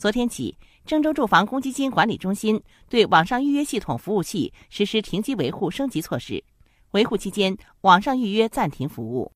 [0.00, 0.56] 昨天起
[0.86, 6.42] 郑州住房公积金管理中心对网上预约系统服务器实施停机维护升级措施
[6.92, 9.28] 维护期间网上预约暂停服务。